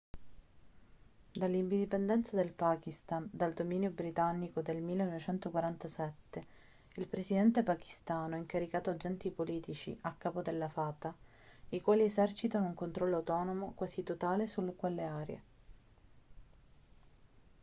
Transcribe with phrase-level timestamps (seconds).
[1.31, 6.45] dall'indipendenza del pakistan dal dominio britannico del 1947
[6.95, 11.13] il presidente pachistano ha incaricato agenti politici a capo delle fata
[11.69, 15.41] i quali esercitano un controllo autonomo quasi totale su quelle aree